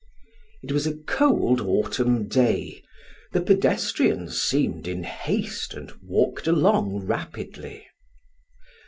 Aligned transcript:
It 0.63 0.71
was 0.71 0.87
a 0.87 0.95
cold, 1.07 1.61
autumn 1.61 2.27
day. 2.27 2.81
The 3.33 3.41
pedestrians 3.41 4.41
seemed 4.41 4.87
in 4.87 5.03
haste 5.03 5.75
and 5.75 5.91
walked 6.01 6.47
along 6.47 7.05
rapidly. 7.05 7.85